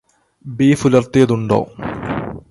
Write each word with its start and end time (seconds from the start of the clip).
ബീഫുലർത്തിയതുണ്ടോ? 0.47 1.59